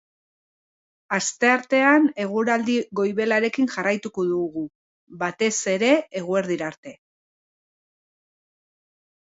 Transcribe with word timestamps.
Asteartean 1.17 2.07
eguraldi 2.23 2.79
goibelarekin 3.01 3.69
jarraituko 3.75 4.27
dugu, 4.33 4.67
batez 5.27 5.53
ere 5.77 5.93
eguerdira 6.25 6.73
arte. 6.73 6.97